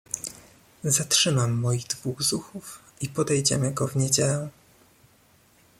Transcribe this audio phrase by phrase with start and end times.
[0.83, 4.49] "zatrzymam moich dwóch zuchów i podejdziemy go w niedzielę."